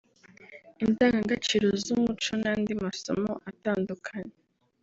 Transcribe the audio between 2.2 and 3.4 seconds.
n’andi masomo